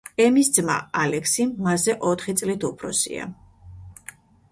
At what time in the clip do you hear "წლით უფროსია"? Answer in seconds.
2.41-3.29